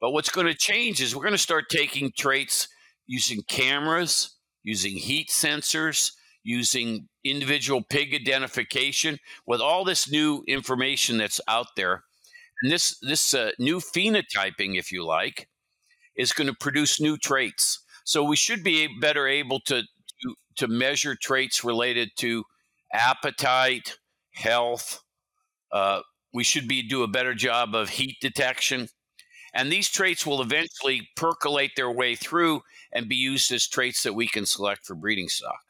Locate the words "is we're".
1.00-1.22